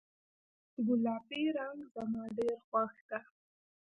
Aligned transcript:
ګلابي 0.85 1.41
رنګ 1.57 1.77
زما 1.93 2.23
ډیر 2.37 2.55
خوښ 2.67 2.93
ده 3.09 3.19